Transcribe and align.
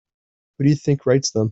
Who 0.57 0.63
do 0.65 0.69
you 0.69 0.75
think 0.75 1.05
writes 1.05 1.31
them? 1.31 1.49